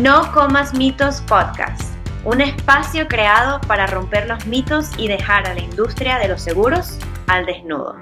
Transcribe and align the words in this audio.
No 0.00 0.32
Comas 0.32 0.74
Mitos 0.74 1.20
Podcast, 1.20 1.94
un 2.24 2.40
espacio 2.40 3.06
creado 3.06 3.60
para 3.60 3.86
romper 3.86 4.26
los 4.26 4.44
mitos 4.44 4.90
y 4.98 5.06
dejar 5.06 5.46
a 5.46 5.54
la 5.54 5.60
industria 5.60 6.18
de 6.18 6.26
los 6.26 6.42
seguros 6.42 6.98
al 7.28 7.46
desnudo. 7.46 7.94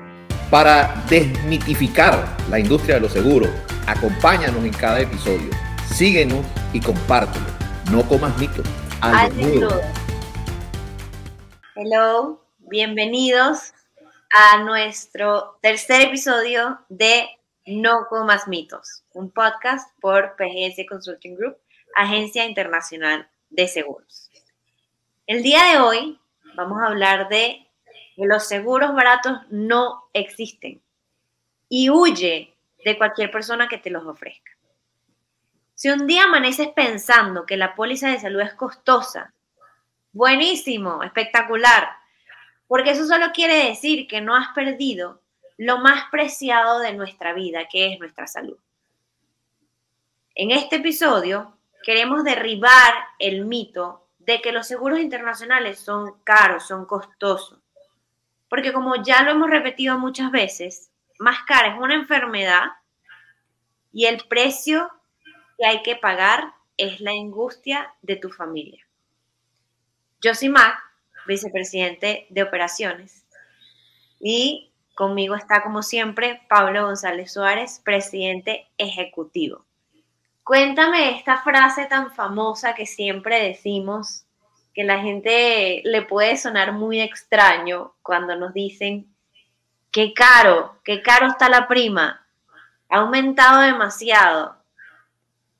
Para 0.50 1.04
desmitificar 1.10 2.26
la 2.48 2.58
industria 2.58 2.94
de 2.94 3.02
los 3.02 3.12
seguros, 3.12 3.50
acompáñanos 3.86 4.64
en 4.64 4.72
cada 4.72 5.00
episodio, 5.00 5.50
síguenos 5.86 6.46
y 6.72 6.80
compártelo. 6.80 7.44
No 7.90 8.08
comas 8.08 8.38
mitos 8.38 8.66
al, 9.02 9.36
desnudo. 9.36 9.82
Hello, 11.74 12.42
bienvenidos 12.60 13.74
a 14.30 14.62
nuestro 14.62 15.58
tercer 15.60 16.00
episodio 16.00 16.80
de 16.88 17.28
No 17.66 18.06
Comas 18.08 18.48
Mitos, 18.48 19.04
un 19.12 19.30
podcast 19.30 19.90
por 20.00 20.36
PGS 20.36 20.86
Consulting 20.88 21.36
Group 21.36 21.58
Agencia 21.94 22.46
Internacional 22.46 23.28
de 23.50 23.68
Seguros. 23.68 24.30
El 25.26 25.42
día 25.42 25.64
de 25.64 25.78
hoy 25.78 26.18
vamos 26.54 26.82
a 26.82 26.86
hablar 26.86 27.28
de 27.28 27.66
que 28.16 28.26
los 28.26 28.46
seguros 28.46 28.94
baratos 28.94 29.38
no 29.50 30.04
existen 30.12 30.82
y 31.68 31.90
huye 31.90 32.54
de 32.84 32.98
cualquier 32.98 33.30
persona 33.30 33.68
que 33.68 33.78
te 33.78 33.90
los 33.90 34.06
ofrezca. 34.06 34.52
Si 35.74 35.88
un 35.90 36.06
día 36.06 36.24
amaneces 36.24 36.68
pensando 36.68 37.46
que 37.46 37.56
la 37.56 37.74
póliza 37.74 38.08
de 38.08 38.20
salud 38.20 38.40
es 38.40 38.54
costosa, 38.54 39.32
buenísimo, 40.12 41.02
espectacular, 41.02 41.88
porque 42.68 42.90
eso 42.90 43.06
solo 43.06 43.32
quiere 43.32 43.68
decir 43.68 44.06
que 44.06 44.20
no 44.20 44.36
has 44.36 44.48
perdido 44.54 45.22
lo 45.56 45.78
más 45.78 46.10
preciado 46.10 46.78
de 46.80 46.92
nuestra 46.92 47.32
vida, 47.32 47.68
que 47.70 47.92
es 47.92 47.98
nuestra 47.98 48.26
salud. 48.26 48.58
En 50.34 50.50
este 50.50 50.76
episodio 50.76 51.56
queremos 51.82 52.24
derribar 52.24 52.92
el 53.18 53.44
mito 53.44 54.06
de 54.18 54.40
que 54.40 54.52
los 54.52 54.66
seguros 54.66 55.00
internacionales 55.00 55.78
son 55.78 56.20
caros, 56.24 56.66
son 56.66 56.86
costosos. 56.86 57.58
Porque 58.48 58.72
como 58.72 59.02
ya 59.02 59.22
lo 59.22 59.32
hemos 59.32 59.50
repetido 59.50 59.98
muchas 59.98 60.30
veces, 60.30 60.90
más 61.18 61.42
cara 61.46 61.74
es 61.74 61.80
una 61.80 61.94
enfermedad 61.94 62.64
y 63.92 64.06
el 64.06 64.22
precio 64.28 64.90
que 65.58 65.66
hay 65.66 65.82
que 65.82 65.96
pagar 65.96 66.54
es 66.76 67.00
la 67.00 67.10
angustia 67.10 67.94
de 68.02 68.16
tu 68.16 68.30
familia. 68.30 68.86
Yo 70.20 70.34
soy 70.34 70.48
Mac, 70.48 70.78
vicepresidente 71.26 72.26
de 72.30 72.42
operaciones, 72.42 73.22
y 74.20 74.72
conmigo 74.94 75.34
está 75.34 75.62
como 75.62 75.82
siempre 75.82 76.42
Pablo 76.48 76.84
González 76.86 77.32
Suárez, 77.32 77.80
presidente 77.84 78.68
ejecutivo. 78.78 79.66
Cuéntame 80.44 81.16
esta 81.16 81.38
frase 81.42 81.86
tan 81.86 82.12
famosa 82.12 82.74
que 82.74 82.86
siempre 82.86 83.42
decimos, 83.42 84.24
que 84.74 84.84
la 84.84 85.00
gente 85.00 85.82
le 85.84 86.02
puede 86.02 86.36
sonar 86.36 86.72
muy 86.72 87.00
extraño 87.00 87.94
cuando 88.02 88.34
nos 88.36 88.54
dicen, 88.54 89.14
qué 89.90 90.14
caro, 90.14 90.80
qué 90.84 91.02
caro 91.02 91.26
está 91.26 91.48
la 91.48 91.68
prima, 91.68 92.26
ha 92.88 92.98
aumentado 92.98 93.60
demasiado, 93.60 94.56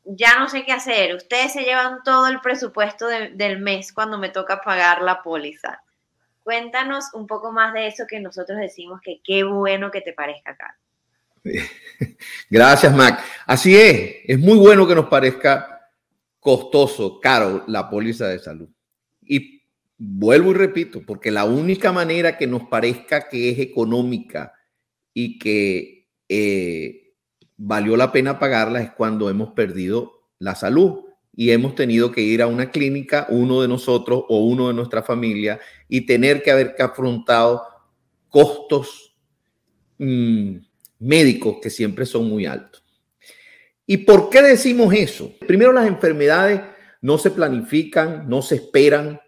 ya 0.05 0.39
no 0.39 0.49
sé 0.49 0.65
qué 0.65 0.73
hacer, 0.73 1.15
ustedes 1.15 1.53
se 1.53 1.63
llevan 1.63 2.03
todo 2.03 2.27
el 2.27 2.41
presupuesto 2.41 3.07
del 3.07 3.59
mes 3.59 3.93
cuando 3.93 4.19
me 4.19 4.31
toca 4.31 4.63
pagar 4.63 5.03
la 5.03 5.23
póliza. 5.23 5.83
Cuéntanos 6.43 7.15
un 7.15 7.29
poco 7.29 7.53
más 7.53 7.73
de 7.73 7.87
eso 7.87 8.05
que 8.09 8.19
nosotros 8.19 8.59
decimos 8.59 9.01
que 9.01 9.21
qué 9.23 9.45
bueno 9.45 9.93
que 9.93 10.01
te 10.01 10.13
parezca 10.13 10.57
caro. 10.57 10.75
Gracias, 12.51 12.95
Mac. 12.95 13.23
Así 13.47 13.77
es, 13.77 14.17
es 14.25 14.39
muy 14.39 14.59
bueno 14.59 14.87
que 14.87 14.95
nos 14.95 15.07
parezca 15.07 15.91
costoso, 16.41 17.21
caro 17.21 17.65
la 17.67 17.89
póliza 17.89 18.29
de 18.29 18.39
salud. 18.39 18.69
Y 19.23 19.63
vuelvo 19.97 20.51
y 20.51 20.55
repito, 20.55 21.03
porque 21.07 21.31
la 21.31 21.45
única 21.45 21.93
manera 21.93 22.37
que 22.37 22.47
nos 22.47 22.65
parezca 22.65 23.29
que 23.29 23.51
es 23.51 23.59
económica 23.59 24.53
y 25.15 25.39
que 25.39 26.09
eh, 26.29 27.15
valió 27.57 27.97
la 27.97 28.11
pena 28.11 28.39
pagarla 28.39 28.81
es 28.81 28.91
cuando 28.91 29.31
hemos 29.31 29.51
perdido 29.51 30.29
la 30.39 30.55
salud 30.55 31.05
y 31.35 31.51
hemos 31.51 31.75
tenido 31.75 32.11
que 32.11 32.21
ir 32.21 32.43
a 32.43 32.47
una 32.47 32.71
clínica, 32.71 33.27
uno 33.31 33.63
de 33.63 33.69
nosotros 33.69 34.25
o 34.29 34.41
uno 34.41 34.69
de 34.69 34.75
nuestra 34.75 35.03
familia, 35.03 35.61
y 35.89 36.03
tener 36.03 36.43
que 36.43 36.51
haber 36.51 36.75
afrontado 36.79 37.63
costos 38.29 39.15
mm, 39.99 40.57
médicos 41.03 41.57
que 41.61 41.71
siempre 41.71 42.07
son 42.07 42.29
muy 42.29 42.47
altos. 42.47 42.83
¿Y 43.87 43.99
por 43.99 44.31
qué 44.31 44.41
decimos 44.43 44.95
eso? 44.95 45.33
Primero, 45.47 45.73
las 45.73 45.87
enfermedades 45.87 46.61
no 47.01 47.19
se 47.19 47.31
planifican, 47.31 48.29
no 48.29 48.41
se 48.41 48.55
esperan, 48.57 49.21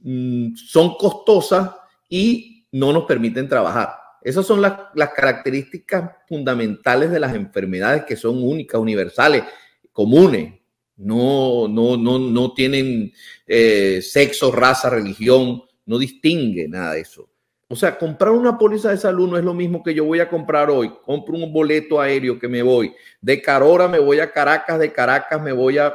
mm, 0.00 0.54
son 0.54 0.96
costosas 0.96 1.70
y 2.08 2.66
no 2.72 2.92
nos 2.92 3.04
permiten 3.04 3.48
trabajar. 3.48 3.90
Esas 4.22 4.46
son 4.46 4.60
las, 4.60 4.72
características 5.14 6.10
fundamentales 6.28 7.10
de 7.10 7.20
las 7.20 7.34
enfermedades 7.34 8.04
que 8.04 8.16
son 8.16 8.42
únicas, 8.42 8.80
universales, 8.80 9.44
comunes. 9.92 10.54
No, 10.96 11.68
no, 11.68 11.96
no, 11.96 12.18
no 12.18 12.52
tienen 12.54 13.12
eh, 13.46 14.00
sexo, 14.02 14.50
raza, 14.50 14.88
religión, 14.88 15.62
no 15.84 15.98
distingue 15.98 16.68
nada 16.68 16.94
de 16.94 17.00
eso. 17.00 17.28
O 17.68 17.74
sea, 17.74 17.98
comprar 17.98 18.30
una 18.30 18.56
póliza 18.56 18.90
de 18.90 18.96
salud 18.96 19.28
no 19.28 19.36
es 19.36 19.44
lo 19.44 19.52
mismo 19.52 19.82
que 19.82 19.92
yo 19.92 20.04
voy 20.04 20.20
a 20.20 20.28
comprar 20.28 20.70
hoy. 20.70 20.92
Compro 21.04 21.34
un 21.34 21.52
boleto 21.52 22.00
aéreo 22.00 22.38
que 22.38 22.48
me 22.48 22.62
voy. 22.62 22.94
De 23.20 23.42
Carora 23.42 23.88
me 23.88 23.98
voy 23.98 24.20
a 24.20 24.30
Caracas, 24.30 24.78
de 24.78 24.92
Caracas 24.92 25.42
me 25.42 25.52
voy 25.52 25.78
a, 25.78 25.94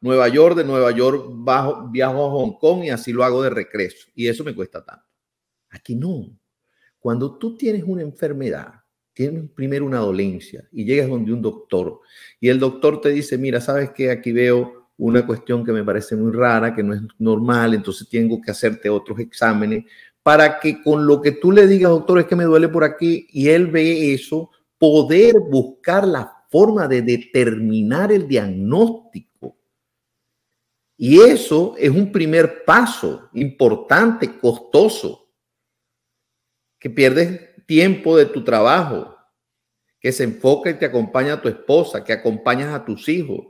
Nueva 0.00 0.28
York, 0.28 0.56
de 0.56 0.64
Nueva 0.64 0.92
York 0.92 1.26
bajo, 1.28 1.88
viajo 1.88 2.26
a 2.26 2.30
Hong 2.30 2.58
Kong 2.58 2.84
y 2.84 2.90
así 2.90 3.12
lo 3.12 3.24
hago 3.24 3.42
de 3.42 3.50
regreso. 3.50 4.08
Y 4.14 4.28
eso 4.28 4.44
me 4.44 4.54
cuesta 4.54 4.84
tanto. 4.84 5.04
Aquí 5.70 5.96
no. 5.96 6.38
Cuando 7.00 7.36
tú 7.36 7.56
tienes 7.56 7.82
una 7.84 8.02
enfermedad, 8.02 8.74
tienes 9.12 9.50
primero 9.50 9.84
una 9.84 9.98
dolencia 9.98 10.68
y 10.70 10.84
llegas 10.84 11.08
donde 11.08 11.32
un 11.32 11.42
doctor 11.42 12.00
y 12.38 12.48
el 12.48 12.60
doctor 12.60 13.00
te 13.00 13.08
dice, 13.08 13.36
mira, 13.36 13.60
sabes 13.60 13.90
que 13.90 14.12
aquí 14.12 14.30
veo 14.30 14.77
una 14.98 15.24
cuestión 15.24 15.64
que 15.64 15.72
me 15.72 15.84
parece 15.84 16.16
muy 16.16 16.32
rara, 16.32 16.74
que 16.74 16.82
no 16.82 16.92
es 16.92 17.00
normal, 17.18 17.74
entonces 17.74 18.08
tengo 18.08 18.40
que 18.40 18.50
hacerte 18.50 18.90
otros 18.90 19.18
exámenes 19.20 19.84
para 20.22 20.60
que 20.60 20.82
con 20.82 21.06
lo 21.06 21.22
que 21.22 21.32
tú 21.32 21.52
le 21.52 21.66
digas, 21.66 21.90
doctor, 21.90 22.18
es 22.18 22.26
que 22.26 22.36
me 22.36 22.44
duele 22.44 22.68
por 22.68 22.84
aquí, 22.84 23.26
y 23.30 23.48
él 23.48 23.68
ve 23.68 24.12
eso, 24.12 24.50
poder 24.76 25.34
buscar 25.48 26.06
la 26.06 26.44
forma 26.50 26.86
de 26.86 27.00
determinar 27.00 28.12
el 28.12 28.28
diagnóstico. 28.28 29.56
Y 30.96 31.20
eso 31.20 31.74
es 31.78 31.90
un 31.90 32.12
primer 32.12 32.64
paso 32.64 33.30
importante, 33.34 34.38
costoso, 34.38 35.30
que 36.78 36.90
pierdes 36.90 37.64
tiempo 37.66 38.16
de 38.16 38.26
tu 38.26 38.44
trabajo, 38.44 39.16
que 40.00 40.12
se 40.12 40.24
enfoca 40.24 40.70
y 40.70 40.74
te 40.74 40.86
acompaña 40.86 41.34
a 41.34 41.40
tu 41.40 41.48
esposa, 41.48 42.04
que 42.04 42.12
acompañas 42.12 42.74
a 42.74 42.84
tus 42.84 43.08
hijos. 43.08 43.46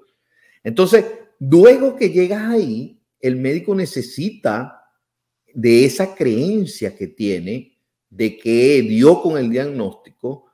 Entonces, 0.63 1.05
Luego 1.41 1.97
que 1.97 2.11
llegas 2.11 2.43
ahí, 2.49 3.01
el 3.21 3.37
médico 3.37 3.75
necesita 3.75 4.83
de 5.55 5.85
esa 5.85 6.15
creencia 6.15 6.97
que 6.97 7.09
tiene 7.09 7.79
de 8.11 8.37
que 8.39 8.83
dio 8.83 9.21
con 9.21 9.39
el 9.39 9.51
diagnóstico, 9.51 10.47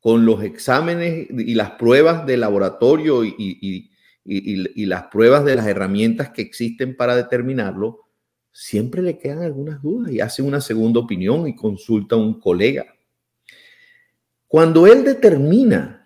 con 0.00 0.24
los 0.24 0.42
exámenes 0.42 1.28
y 1.30 1.54
las 1.54 1.72
pruebas 1.72 2.26
de 2.26 2.36
laboratorio 2.36 3.24
y, 3.24 3.90
las 4.24 5.04
pruebas 5.04 5.44
de 5.44 5.56
las 5.56 5.66
herramientas 5.66 6.30
que 6.30 6.42
existen 6.42 6.96
para 6.96 7.16
determinarlo, 7.16 8.06
siempre 8.52 9.02
le 9.02 9.18
quedan 9.18 9.42
algunas 9.42 9.82
dudas 9.82 10.12
y 10.12 10.20
hace 10.20 10.42
una 10.42 10.60
segunda 10.60 11.00
opinión 11.00 11.48
y 11.48 11.56
consulta 11.56 12.16
a 12.16 12.18
un 12.18 12.38
colega. 12.40 12.86
Cuando 14.46 14.86
él 14.86 15.04
determina 15.04 15.99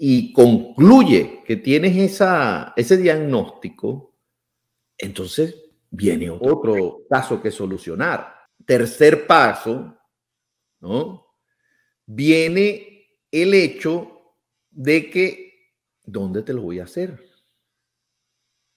y 0.00 0.32
concluye 0.32 1.42
que 1.44 1.56
tienes 1.56 1.96
esa, 1.96 2.72
ese 2.76 2.96
diagnóstico, 2.96 4.16
entonces 4.96 5.56
viene 5.90 6.30
otro 6.30 7.00
caso 7.10 7.42
que 7.42 7.50
solucionar. 7.50 8.32
Tercer 8.64 9.26
paso, 9.26 9.98
¿no? 10.80 11.26
Viene 12.06 13.08
el 13.30 13.54
hecho 13.54 14.36
de 14.70 15.10
que, 15.10 15.72
¿dónde 16.04 16.42
te 16.42 16.52
lo 16.52 16.62
voy 16.62 16.78
a 16.78 16.84
hacer? 16.84 17.27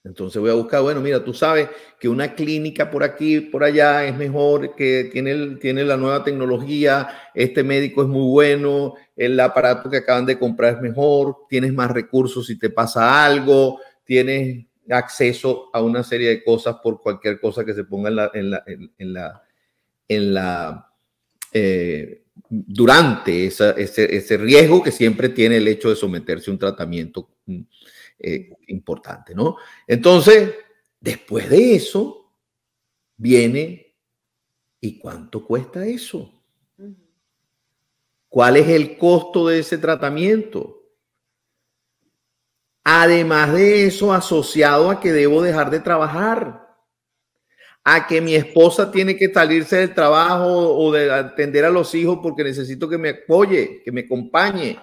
Entonces 0.04 0.40
voy 0.40 0.50
a 0.50 0.54
buscar, 0.54 0.82
bueno, 0.82 1.00
mira, 1.00 1.22
tú 1.24 1.32
sabes 1.32 1.68
que 2.00 2.08
una 2.08 2.34
clínica 2.34 2.90
por 2.90 3.04
aquí, 3.04 3.40
por 3.40 3.62
allá 3.62 4.04
es 4.04 4.16
mejor, 4.16 4.74
que 4.74 5.08
tiene, 5.12 5.56
tiene 5.56 5.84
la 5.84 5.96
nueva 5.96 6.24
tecnología, 6.24 7.08
este 7.34 7.62
médico 7.62 8.02
es 8.02 8.08
muy 8.08 8.28
bueno, 8.28 8.94
el 9.14 9.38
aparato 9.38 9.88
que 9.88 9.98
acaban 9.98 10.26
de 10.26 10.38
comprar 10.38 10.74
es 10.74 10.80
mejor, 10.80 11.46
tienes 11.48 11.72
más 11.72 11.90
recursos 11.92 12.46
si 12.46 12.58
te 12.58 12.70
pasa 12.70 13.24
algo, 13.24 13.80
tienes 14.02 14.66
acceso 14.90 15.70
a 15.72 15.80
una 15.80 16.02
serie 16.02 16.30
de 16.30 16.42
cosas 16.42 16.76
por 16.82 17.00
cualquier 17.00 17.38
cosa 17.38 17.64
que 17.64 17.72
se 17.72 17.84
ponga 17.84 18.08
en 18.08 18.16
la, 18.16 18.30
en 18.34 18.50
la, 18.50 18.64
en, 18.66 19.12
la, 19.12 19.42
en 20.08 20.34
la 20.34 20.92
eh, 21.52 22.22
durante 22.48 23.46
ese, 23.46 24.36
riesgo 24.36 24.82
que 24.82 24.90
siempre 24.90 25.28
tiene 25.28 25.58
el 25.58 25.68
hecho 25.68 25.90
de 25.90 25.96
someterse 25.96 26.50
a 26.50 26.54
un 26.54 26.58
tratamiento 26.58 27.28
mm, 27.46 27.60
eh, 28.22 28.50
importante, 28.68 29.34
¿no? 29.34 29.56
Entonces, 29.86 30.54
después 31.00 31.50
de 31.50 31.74
eso, 31.74 32.32
viene, 33.16 33.96
¿y 34.80 34.98
cuánto 34.98 35.44
cuesta 35.44 35.84
eso? 35.84 36.32
¿Cuál 38.28 38.56
es 38.56 38.68
el 38.68 38.96
costo 38.96 39.48
de 39.48 39.58
ese 39.58 39.76
tratamiento? 39.76 40.82
Además 42.84 43.52
de 43.52 43.86
eso, 43.86 44.12
asociado 44.12 44.90
a 44.90 45.00
que 45.00 45.12
debo 45.12 45.42
dejar 45.42 45.70
de 45.70 45.80
trabajar 45.80 46.62
a 47.84 48.06
que 48.06 48.20
mi 48.20 48.34
esposa 48.34 48.90
tiene 48.90 49.16
que 49.16 49.32
salirse 49.32 49.76
del 49.76 49.94
trabajo 49.94 50.76
o 50.76 50.92
de 50.92 51.10
atender 51.10 51.64
a 51.64 51.70
los 51.70 51.94
hijos 51.94 52.20
porque 52.22 52.44
necesito 52.44 52.88
que 52.88 52.98
me 52.98 53.10
apoye, 53.10 53.82
que 53.84 53.90
me 53.90 54.02
acompañe. 54.02 54.78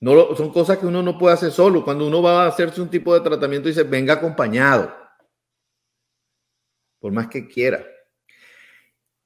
No, 0.00 0.36
son 0.36 0.52
cosas 0.52 0.78
que 0.78 0.86
uno 0.86 1.02
no 1.02 1.18
puede 1.18 1.34
hacer 1.34 1.50
solo. 1.50 1.84
Cuando 1.84 2.06
uno 2.06 2.22
va 2.22 2.44
a 2.44 2.48
hacerse 2.48 2.80
un 2.80 2.88
tipo 2.88 3.14
de 3.14 3.20
tratamiento, 3.20 3.68
dice, 3.68 3.82
venga 3.82 4.14
acompañado, 4.14 4.94
por 7.00 7.12
más 7.12 7.28
que 7.28 7.48
quiera. 7.48 7.84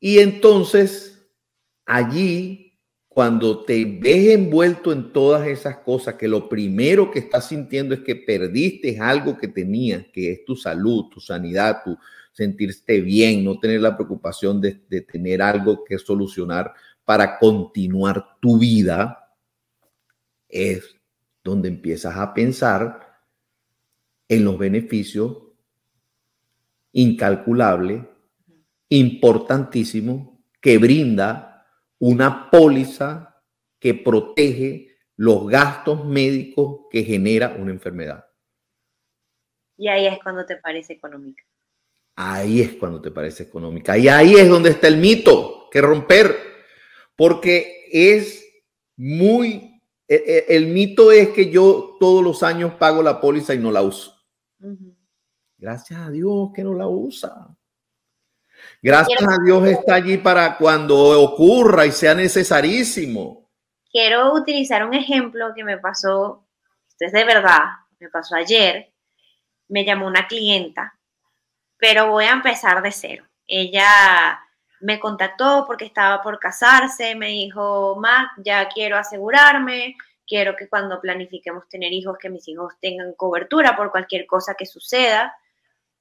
Y 0.00 0.18
entonces, 0.18 1.30
allí 1.84 2.72
cuando 3.14 3.62
te 3.64 3.84
ves 3.84 4.30
envuelto 4.30 4.90
en 4.90 5.12
todas 5.12 5.46
esas 5.46 5.78
cosas, 5.78 6.14
que 6.14 6.26
lo 6.26 6.48
primero 6.48 7.10
que 7.10 7.18
estás 7.18 7.48
sintiendo 7.48 7.94
es 7.94 8.00
que 8.00 8.16
perdiste 8.16 8.98
algo 8.98 9.36
que 9.36 9.48
tenías, 9.48 10.06
que 10.10 10.32
es 10.32 10.44
tu 10.46 10.56
salud, 10.56 11.10
tu 11.10 11.20
sanidad, 11.20 11.82
tu 11.84 11.98
sentirte 12.32 13.02
bien, 13.02 13.44
no 13.44 13.60
tener 13.60 13.82
la 13.82 13.94
preocupación 13.94 14.62
de, 14.62 14.80
de 14.88 15.02
tener 15.02 15.42
algo 15.42 15.84
que 15.84 15.98
solucionar 15.98 16.72
para 17.04 17.38
continuar 17.38 18.38
tu 18.40 18.58
vida, 18.58 19.21
es 20.52 20.94
donde 21.42 21.68
empiezas 21.68 22.16
a 22.16 22.32
pensar 22.32 23.18
en 24.28 24.44
los 24.44 24.56
beneficios 24.56 25.38
incalculables, 26.92 28.02
importantísimos, 28.88 30.38
que 30.60 30.78
brinda 30.78 31.66
una 31.98 32.50
póliza 32.50 33.42
que 33.80 33.94
protege 33.94 34.96
los 35.16 35.48
gastos 35.48 36.04
médicos 36.04 36.82
que 36.90 37.02
genera 37.02 37.56
una 37.58 37.72
enfermedad. 37.72 38.24
Y 39.76 39.88
ahí 39.88 40.06
es 40.06 40.18
cuando 40.22 40.46
te 40.46 40.56
parece 40.56 40.92
económica. 40.92 41.42
Ahí 42.14 42.60
es 42.60 42.74
cuando 42.74 43.00
te 43.00 43.10
parece 43.10 43.44
económica. 43.44 43.96
Y 43.96 44.06
ahí 44.08 44.34
es 44.34 44.48
donde 44.48 44.70
está 44.70 44.86
el 44.86 44.98
mito 44.98 45.68
que 45.70 45.80
romper. 45.80 46.36
Porque 47.16 47.86
es 47.90 48.46
muy... 48.96 49.71
E, 50.08 50.14
e, 50.14 50.56
el, 50.56 50.66
mito 50.66 51.12
es 51.12 51.30
que 51.30 51.50
yo 51.50 51.96
todos 51.98 52.22
los 52.22 52.42
años 52.42 52.74
pago 52.74 53.02
la 53.02 53.20
póliza 53.20 53.54
y 53.54 53.58
no 53.58 53.70
la 53.70 53.82
uso. 53.82 54.16
Gracias 55.56 56.00
a 56.00 56.10
Dios 56.10 56.50
que 56.54 56.64
no 56.64 56.74
la 56.74 56.88
usa. 56.88 57.56
Gracias 58.80 59.22
a 59.22 59.42
Dios 59.44 59.66
está 59.68 59.94
allí 59.94 60.18
para 60.18 60.56
cuando 60.56 61.20
ocurra 61.20 61.86
y 61.86 61.92
sea 61.92 62.14
necesarísimo. 62.14 63.48
Quiero 63.90 64.34
utilizar 64.34 64.84
un 64.86 64.94
ejemplo 64.94 65.52
que 65.54 65.64
me 65.64 65.78
pasó, 65.78 66.46
esto 66.88 67.06
es 67.06 67.12
de 67.12 67.24
verdad, 67.24 67.60
me 68.00 68.08
pasó 68.08 68.34
ayer. 68.34 68.92
Me 69.68 69.84
llamó 69.84 70.06
una 70.06 70.26
clienta, 70.26 70.98
pero 71.76 72.10
voy 72.10 72.24
a 72.24 72.32
empezar 72.32 72.82
de 72.82 72.90
cero. 72.90 73.24
Ella 73.46 74.40
me 74.82 74.98
contactó 74.98 75.64
porque 75.66 75.84
estaba 75.84 76.22
por 76.22 76.38
casarse, 76.38 77.14
me 77.14 77.28
dijo, 77.28 77.96
Mac, 77.96 78.32
ya 78.38 78.68
quiero 78.68 78.98
asegurarme, 78.98 79.96
quiero 80.26 80.56
que 80.56 80.68
cuando 80.68 81.00
planifiquemos 81.00 81.68
tener 81.68 81.92
hijos, 81.92 82.18
que 82.18 82.28
mis 82.30 82.46
hijos 82.48 82.74
tengan 82.80 83.14
cobertura 83.14 83.76
por 83.76 83.90
cualquier 83.90 84.26
cosa 84.26 84.54
que 84.54 84.66
suceda. 84.66 85.34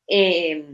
Eh, 0.07 0.65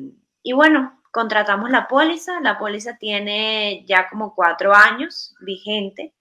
y 0.41 0.53
bueno, 0.53 1.01
contratamos 1.11 1.69
la 1.69 1.87
póliza, 1.87 2.39
la 2.41 2.57
póliza 2.57 2.97
tiene 2.97 3.83
ya 3.85 4.07
como 4.09 4.33
cuatro 4.33 4.73
años 4.73 5.35
vigente 5.41 6.13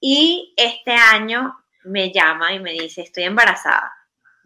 y 0.00 0.54
este 0.56 0.92
año 0.92 1.56
me 1.84 2.12
llama 2.12 2.52
y 2.52 2.60
me 2.60 2.72
dice, 2.72 3.02
estoy 3.02 3.24
embarazada. 3.24 3.92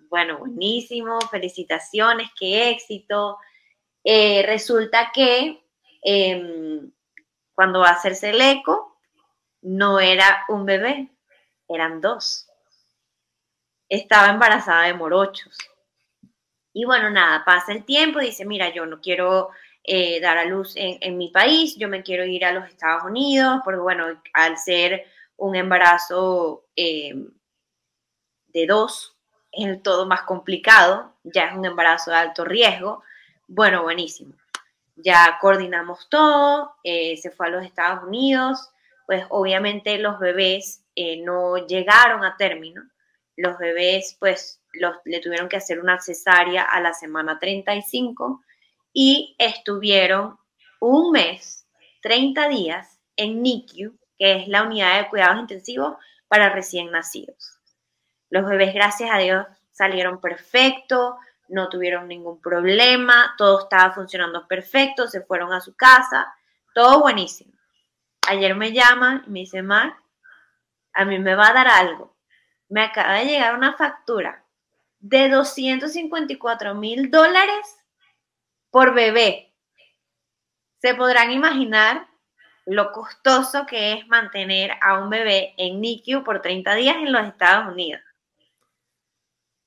Bueno, 0.08 0.38
buenísimo, 0.38 1.20
felicitaciones, 1.30 2.30
qué 2.38 2.70
éxito. 2.70 3.36
Eh, 4.02 4.42
resulta 4.46 5.10
que 5.12 5.67
em, 6.02 6.90
cuando 7.54 7.80
va 7.80 7.88
a 7.88 7.92
hacerse 7.92 8.30
el 8.30 8.40
eco, 8.40 8.98
no 9.62 10.00
era 10.00 10.44
un 10.48 10.64
bebé, 10.64 11.10
eran 11.68 12.00
dos. 12.00 12.46
Estaba 13.88 14.28
embarazada 14.28 14.84
de 14.84 14.94
morochos. 14.94 15.56
Y 16.72 16.84
bueno, 16.84 17.10
nada, 17.10 17.44
pasa 17.44 17.72
el 17.72 17.84
tiempo, 17.84 18.20
dice, 18.20 18.44
mira, 18.44 18.68
yo 18.72 18.86
no 18.86 19.00
quiero 19.00 19.50
eh, 19.82 20.20
dar 20.20 20.38
a 20.38 20.44
luz 20.44 20.74
en, 20.76 21.16
mi 21.16 21.30
país, 21.30 21.76
yo 21.76 21.88
me 21.88 22.02
quiero 22.02 22.24
ir 22.24 22.44
a 22.44 22.52
los 22.52 22.68
Estados 22.68 23.04
Unidos, 23.04 23.60
porque 23.64 23.80
bueno, 23.80 24.22
al 24.34 24.58
ser 24.58 25.06
un 25.36 25.56
embarazo 25.56 26.66
eh, 26.76 27.14
de 28.48 28.66
dos, 28.66 29.16
es 29.50 29.82
todo 29.82 30.06
más 30.06 30.22
complicado, 30.22 31.16
ya 31.24 31.46
es 31.46 31.56
un 31.56 31.64
embarazo 31.64 32.10
de 32.10 32.18
alto 32.18 32.44
riesgo, 32.44 33.02
bueno, 33.46 33.82
buenísimo. 33.82 34.34
Ya 35.00 35.38
coordinamos 35.40 36.08
todo, 36.08 36.74
eh, 36.82 37.16
se 37.16 37.30
fue 37.30 37.46
a 37.46 37.50
los 37.50 37.64
Estados 37.64 38.04
Unidos, 38.04 38.70
pues 39.06 39.24
obviamente 39.30 39.98
los 39.98 40.18
bebés 40.18 40.84
no 41.24 41.56
llegaron 41.66 42.24
a 42.24 42.36
término, 42.36 42.82
los 43.36 43.56
bebés 43.56 44.16
pues 44.18 44.60
los, 44.72 44.96
le 45.04 45.20
tuvieron 45.20 45.48
que 45.48 45.56
hacer 45.56 45.80
una 45.80 46.00
cesárea 46.00 46.64
a 46.64 46.80
la 46.80 46.92
semana 46.92 47.38
35 47.38 48.42
y 48.92 49.36
estuvieron 49.38 50.36
un 50.80 51.12
mes, 51.12 51.66
30 52.02 52.48
días 52.48 53.00
en 53.16 53.42
NICU, 53.42 53.98
que 54.18 54.36
es 54.36 54.48
la 54.48 54.62
unidad 54.62 55.00
de 55.00 55.08
cuidados 55.08 55.40
intensivos 55.40 55.96
para 56.28 56.50
recién 56.50 56.90
nacidos. 56.90 57.58
Los 58.30 58.44
bebés, 58.44 58.74
gracias 58.74 59.10
a 59.12 59.18
Dios, 59.18 59.46
salieron 59.70 60.20
perfectos, 60.20 61.14
no 61.48 61.68
tuvieron 61.68 62.08
ningún 62.08 62.40
problema, 62.40 63.34
todo 63.36 63.60
estaba 63.60 63.92
funcionando 63.92 64.46
perfecto, 64.46 65.06
se 65.06 65.22
fueron 65.22 65.52
a 65.52 65.60
su 65.60 65.74
casa, 65.74 66.34
todo 66.74 67.00
buenísimo. 67.00 67.52
Ayer 68.28 68.54
me 68.54 68.72
llaman 68.72 69.24
y 69.26 69.30
me 69.30 69.40
dice, 69.40 69.62
Mar, 69.62 69.96
a 70.92 71.04
mí 71.04 71.18
me 71.18 71.34
va 71.34 71.48
a 71.48 71.52
dar 71.54 71.68
algo. 71.68 72.16
Me 72.68 72.82
acaba 72.82 73.14
de 73.14 73.26
llegar 73.26 73.54
una 73.54 73.74
factura 73.74 74.44
de 75.00 75.28
254 75.28 76.74
mil 76.74 77.10
dólares 77.10 77.78
por 78.70 78.94
bebé. 78.94 79.54
Se 80.80 80.94
podrán 80.94 81.32
imaginar 81.32 82.06
lo 82.66 82.92
costoso 82.92 83.64
que 83.64 83.94
es 83.94 84.06
mantener 84.08 84.72
a 84.82 84.98
un 84.98 85.08
bebé 85.08 85.54
en 85.56 85.80
NICU 85.80 86.22
por 86.22 86.42
30 86.42 86.74
días 86.74 86.96
en 86.96 87.12
los 87.12 87.26
Estados 87.26 87.72
Unidos. 87.72 88.02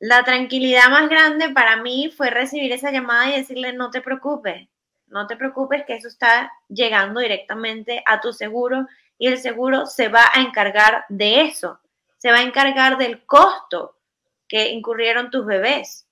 La 0.03 0.23
tranquilidad 0.23 0.89
más 0.89 1.07
grande 1.09 1.51
para 1.51 1.75
mí 1.75 2.11
fue 2.17 2.31
recibir 2.31 2.71
esa 2.71 2.89
llamada 2.89 3.29
y 3.29 3.37
decirle, 3.37 3.71
no 3.71 3.91
te 3.91 4.01
preocupes, 4.01 4.67
no 5.05 5.27
te 5.27 5.35
preocupes 5.35 5.83
que 5.85 5.93
eso 5.93 6.07
está 6.07 6.51
llegando 6.69 7.19
directamente 7.19 8.01
a 8.07 8.19
tu 8.19 8.33
seguro 8.33 8.87
y 9.19 9.27
el 9.27 9.37
seguro 9.37 9.85
se 9.85 10.07
va 10.07 10.25
a 10.33 10.41
encargar 10.41 11.05
de 11.07 11.41
eso, 11.41 11.79
se 12.17 12.31
va 12.31 12.39
a 12.39 12.41
encargar 12.41 12.97
del 12.97 13.23
costo 13.27 13.99
que 14.47 14.69
incurrieron 14.71 15.29
tus 15.29 15.45
bebés. 15.45 16.07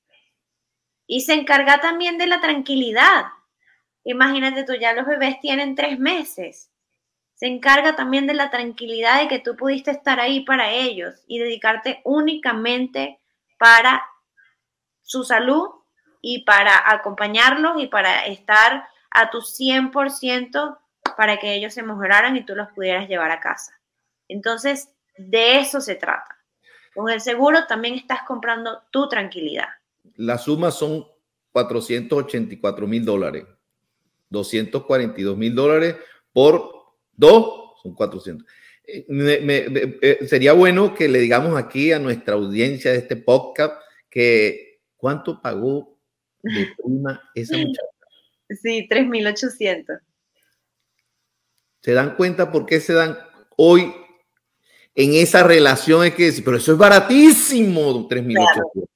Y 1.08 1.22
se 1.22 1.34
encarga 1.34 1.82
también 1.82 2.20
de 2.20 2.28
la 2.28 2.40
tranquilidad. 2.42 3.26
Imagínate 4.04 4.66
tú, 4.66 4.76
ya 4.76 4.94
los 4.94 5.08
bebés 5.08 5.40
tienen 5.40 5.74
tres 5.74 5.98
meses. 5.98 6.70
Se 7.34 7.48
encarga 7.48 7.96
también 7.96 8.28
de 8.28 8.36
la 8.36 8.52
tranquilidad 8.52 9.20
de 9.20 9.28
que 9.28 9.40
tú 9.40 9.56
pudiste 9.56 9.90
estar 9.90 10.20
ahí 10.20 10.42
para 10.42 10.70
ellos 10.70 11.24
y 11.26 11.40
dedicarte 11.40 12.02
únicamente 12.04 13.20
para 13.60 14.02
su 15.04 15.24
salud 15.24 15.68
y 16.22 16.44
para 16.44 16.92
acompañarlos 16.92 17.80
y 17.80 17.86
para 17.86 18.26
estar 18.26 18.88
a 19.12 19.30
tu 19.30 19.42
100% 19.42 20.80
para 21.16 21.38
que 21.38 21.54
ellos 21.54 21.76
se 21.76 21.84
mejoraran 21.84 22.36
y 22.36 22.46
tú 22.46 22.56
los 22.56 22.70
pudieras 22.70 23.08
llevar 23.08 23.30
a 23.30 23.40
casa. 23.40 23.80
Entonces, 24.28 24.90
de 25.18 25.60
eso 25.60 25.82
se 25.82 25.94
trata. 25.94 26.40
Con 26.96 27.10
el 27.12 27.22
seguro 27.22 27.68
también 27.68 27.94
estás 27.94 28.24
comprando 28.24 28.82
tu 28.90 29.08
tranquilidad 29.08 29.70
la 30.20 30.38
suma 30.38 30.70
son 30.70 31.06
484 31.54 32.88
mil 32.88 33.06
dólares. 33.06 33.46
242 34.30 35.38
mil 35.38 35.56
dólares 35.56 35.96
por 36.34 36.72
dos 37.16 37.80
son 37.82 37.96
400. 37.96 38.46
Eh, 39.08 40.20
sería 40.28 40.54
bueno 40.54 40.94
que 40.96 41.08
le 41.08 41.20
digamos 41.20 41.58
aquí 41.58 41.92
a 41.92 42.00
nuestra 42.00 42.36
audiencia 42.36 42.92
de 42.92 43.00
este 43.00 43.16
podcast 43.16 43.74
que 44.10 44.80
cuánto 44.98 45.42
pagó 45.42 45.98
de 46.42 46.68
prima 46.78 47.22
esa 47.36 47.58
muchacha. 47.58 47.82
Sí, 48.50 48.88
3.800. 48.90 50.02
Se 51.82 51.94
dan 51.94 52.16
cuenta 52.16 52.52
por 52.52 52.66
qué 52.66 52.80
se 52.80 52.94
dan 52.94 53.18
hoy 53.56 53.94
en 54.96 55.14
esa 55.14 55.44
relación. 55.44 56.06
Es 56.06 56.16
que 56.16 56.34
pero 56.44 56.58
eso 56.58 56.74
es 56.74 56.78
baratísimo, 56.78 58.08
3.800. 58.08 58.88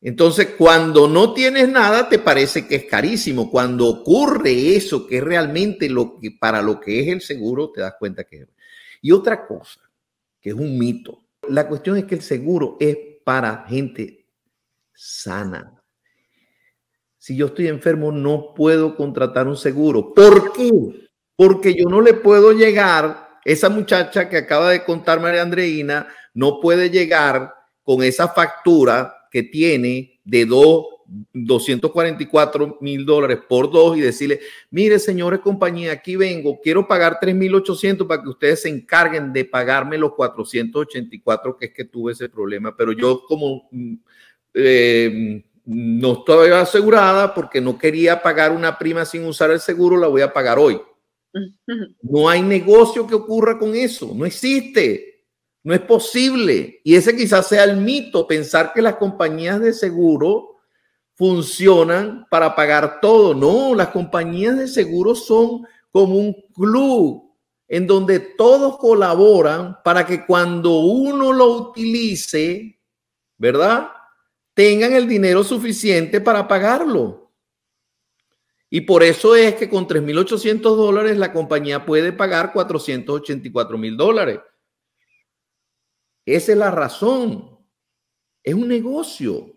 Entonces, 0.00 0.48
cuando 0.58 1.08
no 1.08 1.32
tienes 1.32 1.66
nada, 1.70 2.10
te 2.10 2.18
parece 2.18 2.66
que 2.66 2.74
es 2.74 2.84
carísimo. 2.84 3.50
Cuando 3.50 3.86
ocurre 3.86 4.76
eso, 4.76 5.06
que 5.06 5.16
es 5.16 5.24
realmente 5.24 5.88
lo 5.88 6.18
que, 6.20 6.30
para 6.30 6.60
lo 6.60 6.78
que 6.78 7.00
es 7.00 7.08
el 7.08 7.22
seguro, 7.22 7.70
te 7.70 7.80
das 7.80 7.94
cuenta 7.98 8.24
que 8.24 8.42
es. 8.42 8.48
Y 9.04 9.12
otra 9.12 9.46
cosa, 9.46 9.80
que 10.40 10.48
es 10.48 10.54
un 10.54 10.78
mito. 10.78 11.26
La 11.50 11.68
cuestión 11.68 11.98
es 11.98 12.04
que 12.04 12.14
el 12.14 12.22
seguro 12.22 12.78
es 12.80 12.96
para 13.22 13.66
gente 13.68 14.26
sana. 14.94 15.78
Si 17.18 17.36
yo 17.36 17.48
estoy 17.48 17.68
enfermo, 17.68 18.12
no 18.12 18.54
puedo 18.54 18.96
contratar 18.96 19.46
un 19.46 19.58
seguro. 19.58 20.14
¿Por 20.14 20.54
qué? 20.54 20.70
Porque 21.36 21.74
yo 21.74 21.84
no 21.84 22.00
le 22.00 22.14
puedo 22.14 22.52
llegar, 22.52 23.40
esa 23.44 23.68
muchacha 23.68 24.30
que 24.30 24.38
acaba 24.38 24.70
de 24.70 24.86
contar 24.86 25.20
María 25.20 25.42
Andreina, 25.42 26.08
no 26.32 26.58
puede 26.58 26.88
llegar 26.88 27.52
con 27.82 28.02
esa 28.02 28.28
factura 28.28 29.28
que 29.30 29.42
tiene 29.42 30.18
de 30.24 30.46
dos, 30.46 30.86
244 31.32 32.78
mil 32.80 33.04
dólares 33.04 33.38
por 33.48 33.70
dos 33.70 33.96
y 33.96 34.00
decirle, 34.00 34.40
mire, 34.70 34.98
señores 34.98 35.40
compañía, 35.40 35.92
aquí 35.92 36.16
vengo, 36.16 36.60
quiero 36.62 36.86
pagar 36.86 37.18
3.800 37.20 38.06
para 38.06 38.22
que 38.22 38.28
ustedes 38.28 38.62
se 38.62 38.68
encarguen 38.68 39.32
de 39.32 39.44
pagarme 39.44 39.98
los 39.98 40.14
484 40.14 41.56
que 41.56 41.66
es 41.66 41.72
que 41.72 41.84
tuve 41.84 42.12
ese 42.12 42.28
problema, 42.28 42.76
pero 42.76 42.92
yo 42.92 43.22
como 43.26 43.68
mm, 43.70 43.94
eh, 44.54 45.44
no 45.66 46.12
estoy 46.12 46.50
asegurada 46.50 47.34
porque 47.34 47.60
no 47.60 47.78
quería 47.78 48.22
pagar 48.22 48.52
una 48.52 48.78
prima 48.78 49.04
sin 49.04 49.24
usar 49.24 49.50
el 49.50 49.60
seguro, 49.60 49.96
la 49.96 50.08
voy 50.08 50.22
a 50.22 50.32
pagar 50.32 50.58
hoy. 50.58 50.80
No 52.02 52.28
hay 52.28 52.42
negocio 52.42 53.06
que 53.06 53.14
ocurra 53.14 53.58
con 53.58 53.74
eso, 53.74 54.12
no 54.14 54.24
existe. 54.24 55.14
No 55.64 55.72
es 55.72 55.80
posible. 55.80 56.80
Y 56.84 56.94
ese 56.94 57.16
quizás 57.16 57.48
sea 57.48 57.64
el 57.64 57.78
mito, 57.78 58.26
pensar 58.26 58.72
que 58.74 58.82
las 58.82 58.96
compañías 58.96 59.60
de 59.60 59.72
seguro 59.72 60.53
funcionan 61.14 62.26
para 62.30 62.54
pagar 62.54 63.00
todo. 63.00 63.34
No, 63.34 63.74
las 63.74 63.88
compañías 63.88 64.56
de 64.56 64.68
seguro 64.68 65.14
son 65.14 65.66
como 65.90 66.16
un 66.16 66.34
club 66.54 67.32
en 67.68 67.86
donde 67.86 68.20
todos 68.20 68.78
colaboran 68.78 69.78
para 69.82 70.06
que 70.06 70.26
cuando 70.26 70.80
uno 70.80 71.32
lo 71.32 71.46
utilice, 71.70 72.78
¿verdad? 73.38 73.90
Tengan 74.54 74.92
el 74.92 75.08
dinero 75.08 75.42
suficiente 75.42 76.20
para 76.20 76.46
pagarlo. 76.46 77.32
Y 78.70 78.80
por 78.82 79.02
eso 79.02 79.36
es 79.36 79.54
que 79.54 79.68
con 79.68 79.86
3.800 79.86 80.60
dólares 80.60 81.16
la 81.16 81.32
compañía 81.32 81.86
puede 81.86 82.12
pagar 82.12 82.52
484 82.52 83.78
mil 83.78 83.96
dólares. 83.96 84.40
Esa 86.26 86.52
es 86.52 86.58
la 86.58 86.70
razón. 86.70 87.58
Es 88.42 88.54
un 88.54 88.68
negocio. 88.68 89.54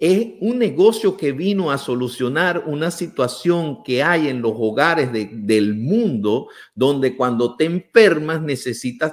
Es 0.00 0.28
un 0.40 0.58
negocio 0.58 1.14
que 1.14 1.32
vino 1.32 1.70
a 1.70 1.76
solucionar 1.76 2.64
una 2.66 2.90
situación 2.90 3.82
que 3.84 4.02
hay 4.02 4.28
en 4.28 4.40
los 4.40 4.54
hogares 4.56 5.10
del 5.12 5.74
mundo, 5.74 6.48
donde 6.74 7.14
cuando 7.14 7.54
te 7.54 7.66
enfermas 7.66 8.40
necesitas, 8.40 9.12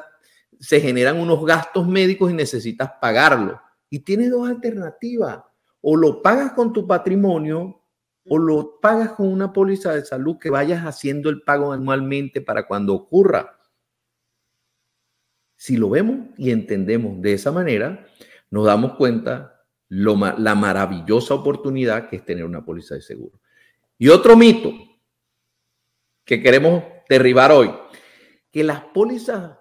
se 0.58 0.80
generan 0.80 1.20
unos 1.20 1.46
gastos 1.46 1.86
médicos 1.86 2.32
y 2.32 2.36
necesitas 2.36 2.90
pagarlo. 3.02 3.60
Y 3.90 4.00
tienes 4.00 4.32
dos 4.32 4.48
alternativas. 4.48 5.42
O 5.82 5.98
lo 5.98 6.22
pagas 6.22 6.54
con 6.54 6.72
tu 6.72 6.88
patrimonio 6.88 7.84
o 8.30 8.38
lo 8.38 8.80
pagas 8.80 9.12
con 9.12 9.28
una 9.28 9.52
póliza 9.52 9.94
de 9.94 10.06
salud 10.06 10.38
que 10.40 10.50
vayas 10.50 10.86
haciendo 10.86 11.30
el 11.30 11.42
pago 11.42 11.74
anualmente 11.74 12.40
para 12.40 12.66
cuando 12.66 12.94
ocurra. 12.94 13.60
Si 15.58 15.76
lo 15.76 15.90
vemos 15.90 16.30
y 16.38 16.52
entendemos 16.52 17.22
de 17.22 17.34
esa 17.34 17.52
manera, 17.52 18.06
nos 18.50 18.66
damos 18.66 18.94
cuenta 18.94 19.57
la 19.90 20.56
maravillosa 20.56 21.34
oportunidad 21.34 22.10
que 22.10 22.18
es 22.18 22.26
tener 22.26 22.44
una 22.44 22.64
póliza 22.64 22.96
de 22.96 23.02
seguro. 23.02 23.40
Y 23.98 24.10
otro 24.10 24.36
mito 24.36 24.74
que 26.24 26.42
queremos 26.42 26.84
derribar 27.10 27.52
hoy, 27.52 27.72
que 28.52 28.64
las 28.64 28.82
pólizas 28.82 29.58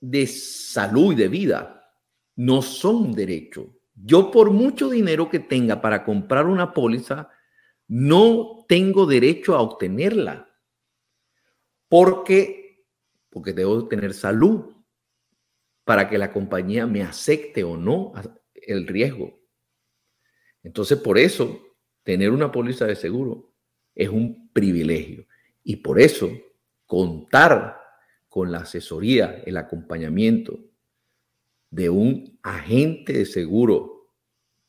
de 0.00 0.26
salud 0.26 1.12
y 1.12 1.16
de 1.16 1.28
vida 1.28 1.92
no 2.36 2.62
son 2.62 3.12
derecho. 3.12 3.74
Yo 3.94 4.30
por 4.30 4.50
mucho 4.50 4.88
dinero 4.88 5.28
que 5.28 5.40
tenga 5.40 5.80
para 5.80 6.04
comprar 6.04 6.46
una 6.46 6.72
póliza, 6.72 7.30
no 7.88 8.64
tengo 8.68 9.06
derecho 9.06 9.56
a 9.56 9.60
obtenerla. 9.60 10.48
Porque, 11.88 12.86
porque 13.30 13.52
debo 13.52 13.88
tener 13.88 14.14
salud 14.14 14.76
para 15.84 16.08
que 16.08 16.18
la 16.18 16.32
compañía 16.32 16.86
me 16.86 17.02
acepte 17.02 17.64
o 17.64 17.76
no 17.76 18.12
el 18.68 18.86
riesgo. 18.86 19.38
Entonces, 20.62 20.98
por 20.98 21.18
eso, 21.18 21.60
tener 22.02 22.30
una 22.30 22.52
póliza 22.52 22.86
de 22.86 22.96
seguro 22.96 23.54
es 23.94 24.08
un 24.08 24.50
privilegio. 24.52 25.26
Y 25.64 25.76
por 25.76 26.00
eso, 26.00 26.30
contar 26.86 27.78
con 28.28 28.52
la 28.52 28.58
asesoría, 28.58 29.42
el 29.44 29.56
acompañamiento 29.56 30.58
de 31.70 31.90
un 31.90 32.38
agente 32.42 33.12
de 33.12 33.26
seguro 33.26 34.14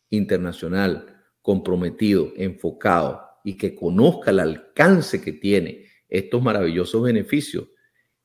internacional 0.09 1.23
comprometido, 1.41 2.31
enfocado 2.35 3.21
y 3.43 3.57
que 3.57 3.75
conozca 3.75 4.31
el 4.31 4.39
alcance 4.39 5.21
que 5.21 5.33
tiene 5.33 5.85
estos 6.07 6.41
maravillosos 6.41 7.03
beneficios, 7.03 7.67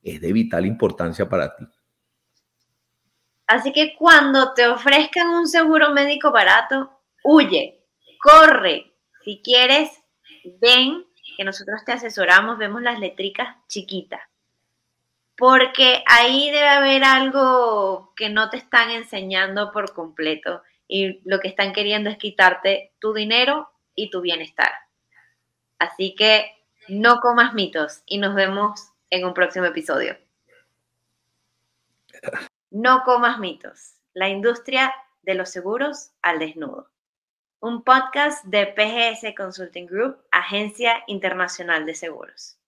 es 0.02 0.20
de 0.20 0.32
vital 0.32 0.66
importancia 0.66 1.28
para 1.28 1.54
ti. 1.56 1.64
Así 3.46 3.72
que 3.72 3.94
cuando 3.96 4.54
te 4.54 4.66
ofrezcan 4.66 5.28
un 5.28 5.46
seguro 5.46 5.90
médico 5.90 6.30
barato, 6.30 6.90
huye, 7.22 7.80
corre. 8.18 8.92
Si 9.22 9.40
quieres, 9.42 9.90
ven 10.60 11.04
que 11.36 11.44
nosotros 11.44 11.84
te 11.84 11.92
asesoramos, 11.92 12.58
vemos 12.58 12.82
las 12.82 12.98
letricas 12.98 13.56
chiquitas. 13.68 14.20
Porque 15.36 16.04
ahí 16.06 16.50
debe 16.50 16.68
haber 16.68 17.04
algo 17.04 18.12
que 18.16 18.28
no 18.30 18.50
te 18.50 18.56
están 18.56 18.90
enseñando 18.90 19.72
por 19.72 19.92
completo 19.92 20.62
y 20.86 21.20
lo 21.28 21.40
que 21.40 21.48
están 21.48 21.72
queriendo 21.72 22.08
es 22.08 22.18
quitarte 22.18 22.92
tu 23.00 23.12
dinero 23.12 23.70
y 23.94 24.10
tu 24.10 24.20
bienestar. 24.20 24.70
Así 25.78 26.14
que 26.14 26.46
no 26.88 27.20
comas 27.20 27.52
mitos 27.54 28.02
y 28.06 28.18
nos 28.18 28.34
vemos 28.34 28.92
en 29.10 29.24
un 29.24 29.34
próximo 29.34 29.66
episodio. 29.66 30.16
No 32.76 33.04
comas 33.04 33.38
mitos. 33.38 34.00
La 34.14 34.28
industria 34.28 34.92
de 35.22 35.34
los 35.34 35.50
seguros 35.50 36.10
al 36.22 36.40
desnudo. 36.40 36.90
Un 37.60 37.84
podcast 37.84 38.44
de 38.46 38.66
PGS 38.66 39.32
Consulting 39.36 39.86
Group, 39.86 40.18
Agencia 40.32 41.04
Internacional 41.06 41.86
de 41.86 41.94
Seguros. 41.94 42.58